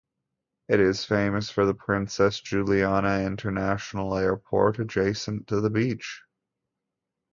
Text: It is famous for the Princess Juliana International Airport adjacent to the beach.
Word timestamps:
It 0.67 0.79
is 0.79 1.05
famous 1.05 1.51
for 1.51 1.67
the 1.67 1.75
Princess 1.75 2.41
Juliana 2.41 3.19
International 3.19 4.17
Airport 4.17 4.79
adjacent 4.79 5.45
to 5.49 5.61
the 5.61 5.69
beach. 5.69 6.23